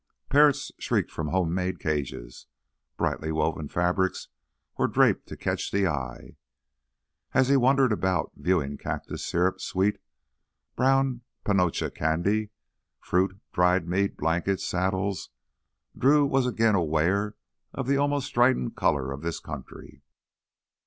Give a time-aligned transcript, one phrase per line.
[0.29, 2.47] Parrots shrieked from homemade cages;
[2.97, 4.29] brightly woven fabrics
[4.75, 6.37] were draped to catch the eye.
[7.35, 9.99] As he wandered about viewing cactus syrup, sweet,
[10.75, 12.49] brown panocha candy,
[12.99, 15.29] fruit, dried meat, blankets, saddles,
[15.95, 17.35] Drew was again aware
[17.71, 20.01] of the almost strident color of this country.